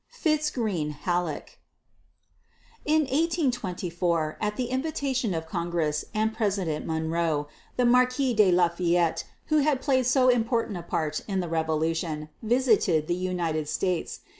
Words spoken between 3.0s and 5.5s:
1824, at the invitation of